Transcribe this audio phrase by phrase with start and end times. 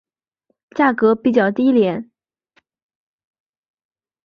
[0.75, 2.09] 价格比较低廉。